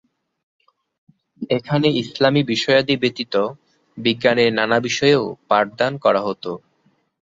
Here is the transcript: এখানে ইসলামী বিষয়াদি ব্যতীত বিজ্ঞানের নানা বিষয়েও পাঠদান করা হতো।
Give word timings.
এখানে 1.49 1.87
ইসলামী 2.01 2.41
বিষয়াদি 2.51 2.95
ব্যতীত 2.97 3.33
বিজ্ঞানের 3.97 4.49
নানা 4.53 4.77
বিষয়েও 4.87 5.21
পাঠদান 5.49 5.93
করা 6.03 6.21
হতো। 6.27 6.51